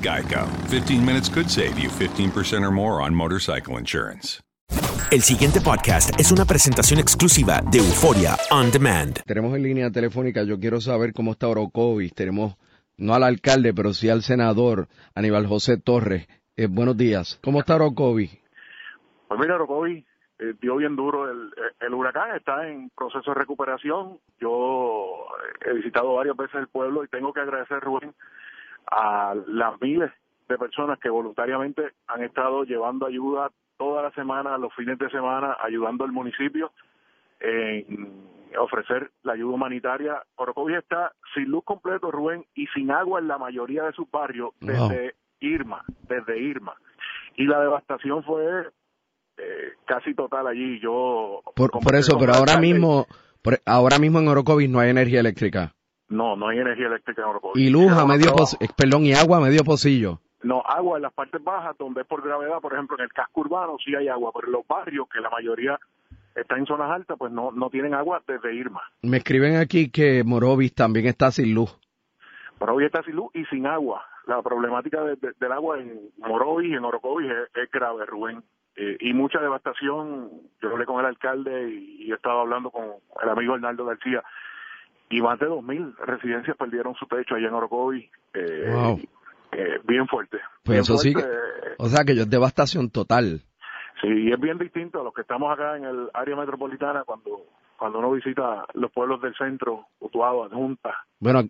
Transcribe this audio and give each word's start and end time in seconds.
Geico. 0.00 0.46
15 0.68 1.04
minutes 1.04 1.28
could 1.28 1.48
save 1.48 1.78
you 1.78 1.88
15% 1.90 2.64
or 2.64 2.70
more 2.70 3.02
on 3.02 3.14
motorcycle 3.14 3.78
insurance. 3.78 4.40
El 5.10 5.22
siguiente 5.22 5.60
podcast 5.62 6.20
es 6.20 6.30
una 6.32 6.44
presentación 6.44 7.00
exclusiva 7.00 7.62
de 7.72 7.78
Euforia 7.78 8.36
On 8.50 8.70
Demand. 8.70 9.22
Tenemos 9.24 9.56
en 9.56 9.62
línea 9.62 9.90
telefónica, 9.90 10.42
yo 10.42 10.60
quiero 10.60 10.82
saber 10.82 11.14
cómo 11.14 11.32
está 11.32 11.48
Orocovis. 11.48 12.14
Tenemos 12.14 12.56
no 12.98 13.14
al 13.14 13.22
alcalde, 13.22 13.72
pero 13.72 13.94
sí 13.94 14.10
al 14.10 14.20
senador 14.20 14.88
Aníbal 15.14 15.46
José 15.46 15.78
Torres. 15.78 16.28
Eh, 16.58 16.66
buenos 16.66 16.94
días. 16.96 17.40
¿Cómo 17.42 17.60
está 17.60 17.76
Orocovis? 17.76 18.38
Pues 19.28 19.40
mira, 19.40 19.54
Orocovis 19.54 20.04
eh, 20.40 20.52
dio 20.60 20.76
bien 20.76 20.94
duro 20.94 21.30
el, 21.30 21.54
el 21.80 21.94
huracán, 21.94 22.36
está 22.36 22.68
en 22.68 22.90
proceso 22.90 23.30
de 23.30 23.34
recuperación. 23.34 24.18
Yo 24.38 25.24
he 25.64 25.72
visitado 25.72 26.16
varias 26.16 26.36
veces 26.36 26.56
el 26.56 26.68
pueblo 26.68 27.02
y 27.02 27.08
tengo 27.08 27.32
que 27.32 27.40
agradecer, 27.40 27.80
Rubén, 27.80 28.12
a 28.90 29.34
las 29.46 29.80
miles 29.80 30.10
de 30.48 30.56
personas 30.58 30.98
que 30.98 31.10
voluntariamente 31.10 31.82
han 32.06 32.22
estado 32.22 32.64
llevando 32.64 33.06
ayuda 33.06 33.50
toda 33.76 34.02
la 34.02 34.10
semana, 34.12 34.58
los 34.58 34.74
fines 34.74 34.98
de 34.98 35.08
semana, 35.10 35.56
ayudando 35.60 36.04
al 36.04 36.12
municipio 36.12 36.72
en 37.40 38.28
ofrecer 38.58 39.10
la 39.22 39.34
ayuda 39.34 39.54
humanitaria. 39.54 40.22
Orocovis 40.36 40.78
está 40.78 41.12
sin 41.34 41.44
luz 41.50 41.64
completo, 41.64 42.10
Rubén, 42.10 42.44
y 42.54 42.66
sin 42.68 42.90
agua 42.90 43.20
en 43.20 43.28
la 43.28 43.38
mayoría 43.38 43.84
de 43.84 43.92
sus 43.92 44.10
barrios 44.10 44.50
desde 44.60 45.14
Irma, 45.40 45.84
desde 46.08 46.38
Irma. 46.38 46.74
Y 47.36 47.44
la 47.44 47.60
devastación 47.60 48.24
fue 48.24 48.68
eh, 49.36 49.72
casi 49.86 50.14
total 50.14 50.46
allí. 50.48 50.80
Yo 50.80 51.42
Por, 51.54 51.70
por 51.70 51.94
eso, 51.94 52.18
pero 52.18 52.32
ahora 52.34 52.58
mismo, 52.58 53.06
por- 53.42 53.60
ahora 53.66 53.98
mismo 53.98 54.18
en 54.18 54.28
Orocovis 54.28 54.68
no 54.68 54.80
hay 54.80 54.90
energía 54.90 55.20
eléctrica. 55.20 55.74
No, 56.08 56.36
no 56.36 56.48
hay 56.48 56.58
energía 56.58 56.86
eléctrica 56.86 57.22
en 57.22 57.28
Orocovis. 57.28 57.62
Y 57.64 57.70
luz 57.70 57.92
a 57.92 58.06
medio, 58.06 58.30
eh, 58.60 58.68
perdón, 58.76 59.04
y 59.04 59.12
agua 59.14 59.38
a 59.38 59.40
medio 59.40 59.62
pocillo. 59.64 60.20
No, 60.42 60.62
agua 60.66 60.96
en 60.98 61.02
las 61.02 61.12
partes 61.12 61.42
bajas, 61.42 61.76
donde 61.78 62.02
es 62.02 62.06
por 62.06 62.22
gravedad, 62.22 62.60
por 62.60 62.72
ejemplo, 62.72 62.96
en 62.98 63.04
el 63.04 63.12
casco 63.12 63.40
urbano 63.40 63.76
sí 63.84 63.94
hay 63.94 64.08
agua, 64.08 64.30
pero 64.34 64.46
en 64.46 64.52
los 64.52 64.66
barrios, 64.66 65.08
que 65.08 65.20
la 65.20 65.30
mayoría 65.30 65.78
está 66.34 66.56
en 66.56 66.66
zonas 66.66 66.90
altas, 66.92 67.16
pues 67.18 67.32
no, 67.32 67.50
no 67.50 67.68
tienen 67.70 67.94
agua 67.94 68.22
desde 68.26 68.54
Irma. 68.54 68.80
Me 69.02 69.16
escriben 69.16 69.56
aquí 69.56 69.90
que 69.90 70.22
Morovis 70.24 70.74
también 70.74 71.06
está 71.06 71.30
sin 71.32 71.52
luz. 71.54 71.76
Hoy 72.60 72.84
está 72.84 73.02
sin 73.02 73.16
luz 73.16 73.30
y 73.34 73.44
sin 73.46 73.66
agua. 73.66 74.04
La 74.26 74.42
problemática 74.42 75.02
de- 75.02 75.16
de- 75.16 75.32
del 75.40 75.52
agua 75.52 75.78
en 75.80 76.10
Morovis 76.18 76.70
y 76.70 76.74
en 76.74 76.84
Orocovis 76.84 77.30
es, 77.30 77.56
es 77.64 77.70
grave, 77.70 78.04
Rubén. 78.06 78.42
Eh, 78.76 78.96
y 79.00 79.12
mucha 79.14 79.40
devastación. 79.40 80.30
Yo 80.62 80.70
hablé 80.70 80.84
con 80.84 81.00
el 81.00 81.06
alcalde 81.06 81.68
y, 81.70 82.04
y 82.06 82.12
he 82.12 82.14
estado 82.14 82.40
hablando 82.40 82.70
con 82.70 82.84
el 83.22 83.28
amigo 83.28 83.54
Hernaldo 83.54 83.84
García. 83.86 84.22
Y 85.10 85.20
más 85.22 85.38
de 85.38 85.46
2.000 85.46 85.94
residencias 86.06 86.56
perdieron 86.56 86.94
su 86.94 87.06
techo 87.06 87.34
allá 87.34 87.48
en 87.48 87.54
Orocovis. 87.54 88.04
Eh, 88.34 88.70
Wow. 88.72 89.00
eh, 89.52 89.78
bien 89.84 90.06
fuerte. 90.06 90.38
Pues 90.62 90.74
Bien 90.74 90.80
eso 90.82 90.98
sí, 90.98 91.14
que- 91.14 91.24
o 91.78 91.88
sea 91.88 92.04
que 92.04 92.14
yo 92.14 92.22
es 92.22 92.30
devastación 92.30 92.90
total. 92.90 93.40
Sí, 94.00 94.08
y 94.08 94.32
es 94.32 94.38
bien 94.40 94.58
distinto 94.58 95.00
a 95.00 95.04
los 95.04 95.12
que 95.14 95.22
estamos 95.22 95.52
acá 95.52 95.76
en 95.76 95.84
el 95.84 96.08
área 96.14 96.36
metropolitana 96.36 97.04
cuando 97.04 97.42
cuando 97.78 98.00
uno 98.00 98.10
visita 98.10 98.64
los 98.74 98.90
pueblos 98.90 99.22
del 99.22 99.34
centro, 99.36 99.86
Utuado, 100.00 100.42
Adjunta. 100.42 100.90
Bueno, 101.20 101.44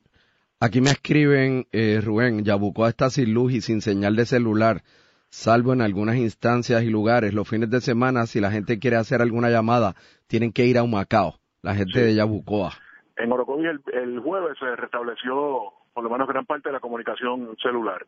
aquí 0.60 0.82
me 0.82 0.90
escriben, 0.90 1.66
eh, 1.72 2.02
Rubén, 2.04 2.44
Yabucoa 2.44 2.90
está 2.90 3.08
sin 3.08 3.32
luz 3.32 3.54
y 3.54 3.60
sin 3.62 3.80
señal 3.80 4.14
de 4.14 4.26
celular, 4.26 4.82
salvo 5.30 5.72
en 5.72 5.80
algunas 5.80 6.16
instancias 6.16 6.82
y 6.82 6.90
lugares. 6.90 7.32
Los 7.32 7.48
fines 7.48 7.70
de 7.70 7.80
semana, 7.80 8.26
si 8.26 8.40
la 8.40 8.50
gente 8.50 8.78
quiere 8.78 8.96
hacer 8.98 9.22
alguna 9.22 9.48
llamada, 9.48 9.94
tienen 10.26 10.52
que 10.52 10.66
ir 10.66 10.76
a 10.76 10.82
Humacao, 10.82 11.36
la 11.62 11.74
gente 11.74 11.98
de 12.02 12.14
Yabucoa. 12.14 12.72
En 13.18 13.32
Orocovis 13.32 13.66
el, 13.68 13.80
el 13.92 14.20
jueves 14.20 14.56
se 14.58 14.76
restableció 14.76 15.72
por 15.92 16.04
lo 16.04 16.10
menos 16.10 16.28
gran 16.28 16.46
parte 16.46 16.68
de 16.68 16.72
la 16.74 16.80
comunicación 16.80 17.56
celular, 17.60 18.06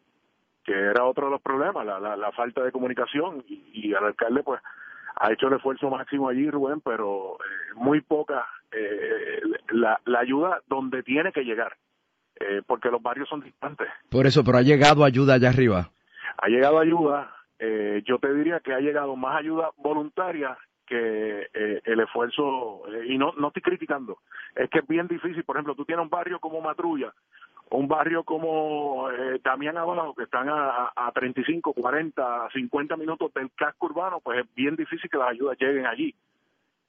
que 0.64 0.72
era 0.72 1.04
otro 1.04 1.26
de 1.26 1.32
los 1.32 1.42
problemas, 1.42 1.84
la, 1.84 1.98
la, 1.98 2.16
la 2.16 2.30
falta 2.32 2.62
de 2.62 2.70
comunicación 2.72 3.44
y, 3.48 3.70
y 3.74 3.88
el 3.92 4.04
alcalde 4.04 4.42
pues 4.44 4.60
ha 5.16 5.32
hecho 5.32 5.48
el 5.48 5.54
esfuerzo 5.54 5.90
máximo 5.90 6.28
allí, 6.28 6.48
Rubén, 6.48 6.80
pero 6.82 7.34
eh, 7.34 7.74
muy 7.74 8.00
poca 8.00 8.46
eh, 8.72 9.40
la, 9.72 10.00
la 10.04 10.20
ayuda 10.20 10.60
donde 10.68 11.02
tiene 11.02 11.32
que 11.32 11.42
llegar, 11.42 11.76
eh, 12.38 12.62
porque 12.66 12.90
los 12.90 13.02
barrios 13.02 13.28
son 13.28 13.40
distantes. 13.40 13.88
Por 14.08 14.26
eso, 14.26 14.44
pero 14.44 14.58
ha 14.58 14.62
llegado 14.62 15.04
ayuda 15.04 15.34
allá 15.34 15.48
arriba. 15.48 15.90
ha 16.38 16.48
llegado 16.48 16.78
ayuda, 16.78 17.34
eh, 17.58 18.02
yo 18.06 18.18
te 18.18 18.32
diría 18.32 18.60
que 18.60 18.72
ha 18.72 18.78
llegado 18.78 19.16
más 19.16 19.36
ayuda 19.40 19.70
voluntaria 19.78 20.56
que 20.90 21.48
eh, 21.54 21.80
el 21.84 22.00
esfuerzo, 22.00 22.82
eh, 22.88 23.06
y 23.06 23.16
no, 23.16 23.32
no 23.38 23.48
estoy 23.48 23.62
criticando, 23.62 24.18
es 24.56 24.68
que 24.68 24.80
es 24.80 24.88
bien 24.88 25.06
difícil, 25.06 25.44
por 25.44 25.56
ejemplo, 25.56 25.76
tú 25.76 25.84
tienes 25.84 26.02
un 26.02 26.10
barrio 26.10 26.40
como 26.40 26.60
Matrulla, 26.60 27.14
un 27.70 27.86
barrio 27.86 28.24
como 28.24 29.08
eh, 29.10 29.40
Damián 29.42 29.76
Abajo, 29.76 30.14
que 30.14 30.24
están 30.24 30.48
a, 30.48 30.90
a 30.96 31.06
a 31.06 31.12
35, 31.12 31.72
40, 31.72 32.48
50 32.52 32.96
minutos 32.96 33.32
del 33.32 33.52
casco 33.52 33.86
urbano, 33.86 34.20
pues 34.20 34.40
es 34.40 34.54
bien 34.54 34.74
difícil 34.74 35.08
que 35.08 35.18
las 35.18 35.30
ayudas 35.30 35.56
lleguen 35.60 35.86
allí. 35.86 36.12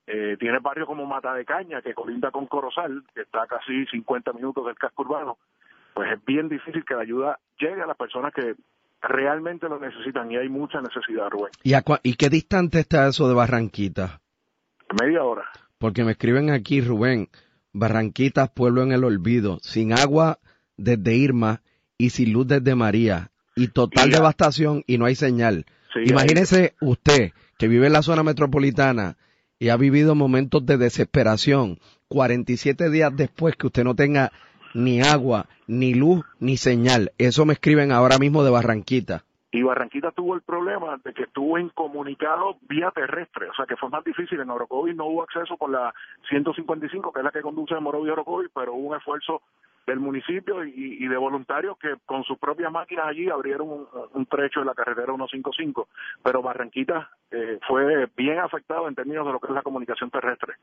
Eh, 0.07 0.35
tiene 0.39 0.57
barrios 0.57 0.87
como 0.87 1.05
Mata 1.05 1.35
de 1.35 1.45
Caña, 1.45 1.83
que 1.83 1.93
colinda 1.93 2.31
con 2.31 2.47
Corozal, 2.47 3.03
que 3.13 3.21
está 3.21 3.45
casi 3.45 3.85
50 3.85 4.33
minutos 4.33 4.65
del 4.65 4.75
casco 4.75 5.03
urbano, 5.03 5.37
pues 5.93 6.11
es 6.11 6.25
bien 6.25 6.49
difícil 6.49 6.83
que 6.83 6.95
la 6.95 7.01
ayuda 7.01 7.39
llegue 7.59 7.83
a 7.83 7.85
las 7.85 7.97
personas 7.97 8.33
que 8.33 8.55
realmente 9.01 9.67
lo 9.67 9.79
necesitan 9.79 10.31
y 10.31 10.37
hay 10.37 10.49
mucha 10.49 10.79
necesidad, 10.81 11.29
Rubén. 11.29 11.51
¿Y, 11.63 11.73
a 11.73 11.83
cua- 11.83 11.99
¿Y 12.03 12.13
qué 12.15 12.29
distante 12.29 12.79
está 12.79 13.07
eso 13.07 13.27
de 13.27 13.33
Barranquita? 13.33 14.21
Media 15.01 15.23
hora. 15.23 15.43
Porque 15.77 16.03
me 16.03 16.11
escriben 16.11 16.49
aquí, 16.51 16.81
Rubén, 16.81 17.29
Barranquitas, 17.73 18.49
pueblo 18.51 18.83
en 18.83 18.91
el 18.91 19.03
olvido, 19.03 19.59
sin 19.61 19.93
agua 19.93 20.39
desde 20.77 21.15
Irma 21.15 21.61
y 21.97 22.09
sin 22.11 22.33
luz 22.33 22.47
desde 22.47 22.75
María, 22.75 23.31
y 23.55 23.67
total 23.69 24.09
Y 24.09 24.11
devastación 24.11 24.83
y 24.87 24.97
no 24.97 25.05
hay 25.05 25.15
señal. 25.15 25.65
Sí, 25.93 25.99
Imagínese 26.05 26.75
usted 26.81 27.31
que 27.57 27.67
vive 27.67 27.87
en 27.87 27.93
la 27.93 28.01
zona 28.01 28.23
metropolitana 28.23 29.17
y 29.59 29.69
ha 29.69 29.77
vivido 29.77 30.15
momentos 30.15 30.65
de 30.65 30.77
desesperación, 30.77 31.79
47 32.07 32.89
días 32.89 33.11
después 33.15 33.55
que 33.55 33.67
usted 33.67 33.83
no 33.83 33.95
tenga 33.95 34.31
ni 34.73 35.01
agua, 35.01 35.45
ni 35.67 35.93
luz, 35.93 36.25
ni 36.39 36.57
señal. 36.57 37.11
Eso 37.17 37.45
me 37.45 37.53
escriben 37.53 37.91
ahora 37.91 38.17
mismo 38.17 38.43
de 38.43 38.51
Barranquita. 38.51 39.23
Y 39.53 39.63
Barranquita 39.63 40.11
tuvo 40.11 40.35
el 40.35 40.41
problema 40.41 40.97
de 41.03 41.13
que 41.13 41.23
estuvo 41.23 41.57
incomunicado 41.57 42.55
vía 42.69 42.89
terrestre, 42.91 43.49
o 43.49 43.53
sea 43.53 43.65
que 43.65 43.75
fue 43.75 43.89
más 43.89 44.03
difícil. 44.03 44.39
En 44.39 44.49
Orocovis 44.49 44.95
no 44.95 45.07
hubo 45.07 45.23
acceso 45.23 45.57
por 45.57 45.69
la 45.69 45.93
155, 46.29 47.11
que 47.11 47.19
es 47.19 47.23
la 47.23 47.31
que 47.31 47.41
conduce 47.41 47.75
de 47.75 47.81
Morovis 47.81 48.11
a 48.11 48.13
Orocovis, 48.13 48.49
pero 48.55 48.73
hubo 48.73 48.89
un 48.89 48.97
esfuerzo 48.97 49.41
del 49.85 49.99
municipio 49.99 50.63
y, 50.63 51.05
de 51.05 51.17
voluntarios 51.17 51.77
que 51.79 51.95
con 52.05 52.23
sus 52.23 52.37
propias 52.37 52.71
máquinas 52.71 53.07
allí 53.07 53.29
abrieron 53.29 53.69
un, 53.69 53.87
un 54.13 54.25
trecho 54.25 54.61
de 54.61 54.67
la 54.67 54.73
carretera 54.73 55.07
155. 55.07 55.89
Pero 56.23 56.41
Barranquita 56.41 57.09
eh, 57.31 57.59
fue 57.67 58.07
bien 58.15 58.39
afectado 58.39 58.87
en 58.87 58.95
términos 58.95 59.25
de 59.25 59.33
lo 59.33 59.39
que 59.39 59.47
es 59.47 59.53
la 59.53 59.63
comunicación 59.63 60.09
terrestre. 60.11 60.53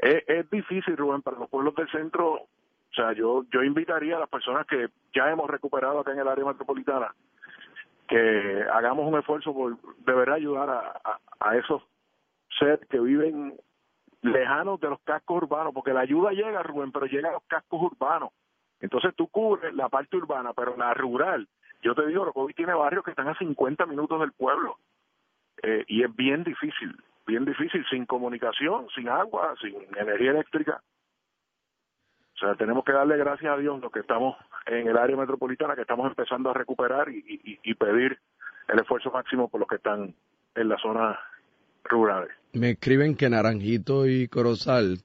Es, 0.00 0.24
es 0.26 0.50
difícil, 0.50 0.96
Rubén, 0.96 1.20
para 1.20 1.38
los 1.38 1.50
pueblos 1.50 1.74
del 1.74 1.90
centro. 1.90 2.46
O 2.92 2.94
sea, 2.94 3.12
yo, 3.12 3.44
yo 3.50 3.62
invitaría 3.62 4.16
a 4.16 4.20
las 4.20 4.28
personas 4.28 4.66
que 4.66 4.88
ya 5.14 5.30
hemos 5.30 5.48
recuperado 5.48 6.00
acá 6.00 6.12
en 6.12 6.20
el 6.20 6.28
área 6.28 6.44
metropolitana 6.44 7.12
que 8.12 8.64
hagamos 8.70 9.10
un 9.10 9.18
esfuerzo 9.18 9.54
por 9.54 9.78
de 9.80 10.12
verdad 10.12 10.34
ayudar 10.34 10.68
a, 10.68 11.18
a, 11.40 11.56
esos 11.56 11.82
seres 12.58 12.80
que 12.90 13.00
viven 13.00 13.54
lejanos 14.20 14.78
de 14.80 14.90
los 14.90 15.00
cascos 15.00 15.42
urbanos, 15.44 15.72
porque 15.72 15.94
la 15.94 16.00
ayuda 16.00 16.32
llega, 16.32 16.62
Rubén, 16.62 16.92
pero 16.92 17.06
llega 17.06 17.30
a 17.30 17.32
los 17.32 17.42
cascos 17.44 17.80
urbanos. 17.80 18.30
Entonces 18.80 19.14
tú 19.16 19.28
cubres 19.28 19.72
la 19.74 19.88
parte 19.88 20.18
urbana, 20.18 20.52
pero 20.52 20.76
la 20.76 20.92
rural, 20.92 21.48
yo 21.82 21.94
te 21.94 22.06
digo, 22.06 22.22
Orocovis 22.22 22.54
tiene 22.54 22.74
barrios 22.74 23.02
que 23.02 23.12
están 23.12 23.28
a 23.28 23.38
50 23.38 23.86
minutos 23.86 24.20
del 24.20 24.32
pueblo. 24.32 24.76
Eh, 25.62 25.84
y 25.88 26.02
es 26.02 26.14
bien 26.14 26.44
difícil, 26.44 26.94
bien 27.26 27.46
difícil, 27.46 27.84
sin 27.88 28.04
comunicación, 28.04 28.88
sin 28.94 29.08
agua, 29.08 29.54
sin 29.60 29.74
energía 29.96 30.32
eléctrica. 30.32 30.82
O 32.42 32.44
sea, 32.44 32.54
tenemos 32.56 32.84
que 32.84 32.92
darle 32.92 33.16
gracias 33.16 33.52
a 33.52 33.56
Dios 33.56 33.80
los 33.80 33.92
que 33.92 34.00
estamos 34.00 34.36
en 34.66 34.88
el 34.88 34.96
área 34.96 35.16
metropolitana, 35.16 35.76
que 35.76 35.82
estamos 35.82 36.08
empezando 36.08 36.50
a 36.50 36.54
recuperar 36.54 37.08
y, 37.08 37.18
y- 37.44 37.58
y 37.62 37.74
pedir 37.74 38.18
el 38.68 38.80
esfuerzo 38.80 39.10
máximo 39.12 39.48
por 39.48 39.60
los 39.60 39.68
que 39.68 39.76
están 39.76 40.12
en 40.56 40.68
las 40.68 40.80
zonas 40.82 41.16
rurales. 41.84 42.30
Me 42.52 42.70
escriben 42.70 43.16
que 43.16 43.30
Naranjito 43.30 44.08
y 44.08 44.26
Corozal, 44.26 44.98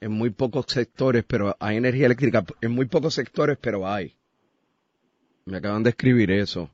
en 0.00 0.12
muy 0.12 0.30
pocos 0.30 0.64
sectores, 0.68 1.24
pero 1.24 1.54
hay 1.60 1.76
energía 1.76 2.06
eléctrica, 2.06 2.44
en 2.62 2.72
muy 2.72 2.86
pocos 2.86 3.12
sectores, 3.14 3.58
pero 3.60 3.86
hay. 3.86 4.14
Me 5.44 5.58
acaban 5.58 5.82
de 5.82 5.90
escribir 5.90 6.30
eso. 6.30 6.70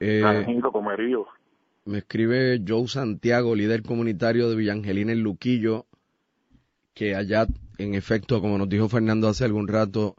Eh, 0.00 0.20
Naranjito, 0.22 0.70
Comerío. 0.70 1.26
me 1.86 1.98
escribe 1.98 2.60
Joe 2.66 2.86
Santiago, 2.86 3.56
líder 3.56 3.82
comunitario 3.82 4.48
de 4.48 4.54
Villangelina 4.56 5.10
en 5.12 5.22
Luquillo, 5.24 5.86
que 6.94 7.14
allá, 7.16 7.46
en 7.78 7.94
efecto, 7.94 8.40
como 8.40 8.58
nos 8.58 8.68
dijo 8.68 8.88
Fernando 8.88 9.28
hace 9.28 9.44
algún 9.44 9.68
rato, 9.68 10.16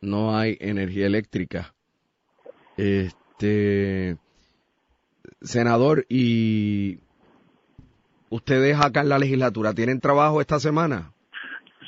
no 0.00 0.36
hay 0.36 0.56
energía 0.60 1.06
eléctrica. 1.06 1.74
Este, 2.76 4.16
senador, 5.42 6.06
y 6.08 7.00
ustedes 8.30 8.80
acá 8.80 9.02
en 9.02 9.10
la 9.10 9.18
legislatura, 9.18 9.74
¿tienen 9.74 10.00
trabajo 10.00 10.40
esta 10.40 10.58
semana? 10.58 11.12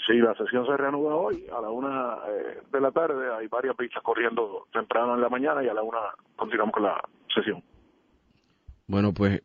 Sí, 0.07 0.19
la 0.19 0.35
sesión 0.35 0.67
se 0.67 0.77
reanuda 0.77 1.15
hoy 1.15 1.47
a 1.51 1.63
la 1.63 1.71
una 1.71 2.19
eh, 2.29 2.61
de 2.71 2.81
la 2.81 2.91
tarde. 2.91 3.35
Hay 3.35 3.49
varias 3.49 3.75
pistas 3.75 4.03
corriendo 4.03 4.67
temprano 4.71 5.15
en 5.15 5.23
la 5.23 5.31
mañana 5.31 5.65
y 5.65 5.69
a 5.69 5.75
la 5.75 5.83
una 5.83 5.99
continuamos 6.37 6.75
con 6.75 6.83
la 6.83 7.01
sesión. 7.35 7.63
Bueno, 8.87 9.15
pues, 9.15 9.43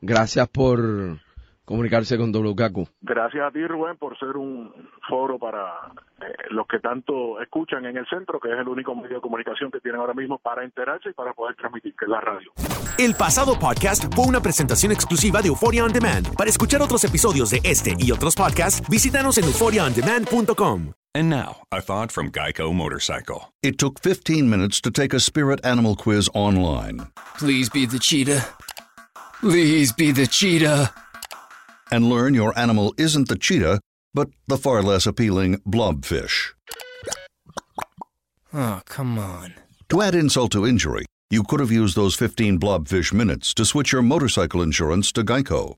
gracias 0.00 0.48
por 0.48 1.20
comunicarse 1.70 2.18
con 2.18 2.32
WKQ. 2.32 2.88
Gracias 3.00 3.44
a 3.46 3.50
ti, 3.52 3.64
Rubén, 3.64 3.96
por 3.96 4.18
ser 4.18 4.36
un 4.36 4.72
foro 5.08 5.38
para 5.38 5.92
eh, 6.20 6.34
los 6.50 6.66
que 6.66 6.80
tanto 6.80 7.40
escuchan 7.40 7.86
en 7.86 7.96
el 7.96 8.06
centro, 8.08 8.40
que 8.40 8.48
es 8.52 8.58
el 8.58 8.66
único 8.66 8.92
medio 8.96 9.16
de 9.16 9.20
comunicación 9.20 9.70
que 9.70 9.78
tienen 9.80 10.00
ahora 10.00 10.12
mismo 10.12 10.38
para 10.38 10.64
enterarse 10.64 11.10
y 11.10 11.12
para 11.12 11.32
poder 11.32 11.54
transmitir, 11.54 11.94
que 11.94 12.06
es 12.06 12.10
la 12.10 12.20
radio. 12.20 12.50
El 12.98 13.14
pasado 13.14 13.56
podcast 13.56 14.12
fue 14.16 14.26
una 14.26 14.40
presentación 14.40 14.90
exclusiva 14.90 15.40
de 15.42 15.48
Euphoria 15.48 15.84
On 15.84 15.92
Demand. 15.92 16.34
Para 16.36 16.50
escuchar 16.50 16.82
otros 16.82 17.04
episodios 17.04 17.50
de 17.50 17.60
este 17.62 17.94
y 17.96 18.10
otros 18.10 18.34
podcasts, 18.34 18.82
visítanos 18.90 19.38
en 19.38 19.44
euphoriaondemand.com. 19.44 20.92
And 21.14 21.30
now, 21.30 21.62
a 21.70 21.80
thought 21.80 22.10
from 22.10 22.30
Geico 22.30 22.72
Motorcycle. 22.72 23.52
It 23.62 23.78
took 23.78 24.00
15 24.00 24.48
minutes 24.48 24.80
to 24.80 24.90
take 24.90 25.14
a 25.14 25.20
spirit 25.20 25.64
animal 25.64 25.96
quiz 25.96 26.28
online 26.34 27.06
Please 27.38 27.70
be 27.70 27.86
the 27.86 27.98
cheetah. 27.98 28.44
Please 29.40 29.92
be 29.92 30.12
the 30.12 30.26
cheetah. 30.26 30.92
And 31.90 32.08
learn 32.08 32.34
your 32.34 32.56
animal 32.58 32.94
isn't 32.96 33.28
the 33.28 33.36
cheetah, 33.36 33.80
but 34.14 34.28
the 34.46 34.56
far 34.56 34.82
less 34.82 35.06
appealing 35.06 35.58
blobfish. 35.58 36.52
Oh, 38.52 38.82
come 38.84 39.18
on. 39.18 39.54
To 39.90 40.02
add 40.02 40.14
insult 40.14 40.52
to 40.52 40.66
injury, 40.66 41.06
you 41.30 41.42
could 41.42 41.60
have 41.60 41.70
used 41.70 41.96
those 41.96 42.16
15 42.16 42.58
blobfish 42.58 43.12
minutes 43.12 43.54
to 43.54 43.64
switch 43.64 43.92
your 43.92 44.02
motorcycle 44.02 44.62
insurance 44.62 45.12
to 45.12 45.22
Geico. 45.22 45.76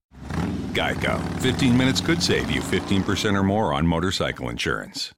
Geico. 0.72 1.20
15 1.40 1.76
minutes 1.76 2.00
could 2.00 2.22
save 2.22 2.50
you 2.50 2.62
15% 2.62 3.34
or 3.36 3.42
more 3.42 3.74
on 3.74 3.86
motorcycle 3.86 4.48
insurance. 4.48 5.12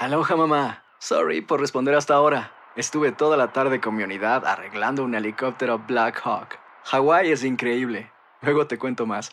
Aloha 0.00 0.36
mamá. 0.36 0.78
Sorry 1.00 1.40
por 1.42 1.60
responder 1.60 1.94
hasta 1.94 2.14
ahora. 2.14 2.52
Estuve 2.76 3.12
toda 3.12 3.36
la 3.36 3.52
tarde 3.52 3.80
con 3.80 3.96
mi 3.96 4.02
unidad 4.02 4.44
arreglando 4.46 5.02
un 5.04 5.14
helicóptero 5.14 5.78
Black 5.86 6.20
Hawk. 6.24 6.58
Hawái 6.84 7.30
es 7.30 7.44
increíble. 7.44 8.10
Luego 8.40 8.66
te 8.66 8.78
cuento 8.78 9.04
más. 9.04 9.32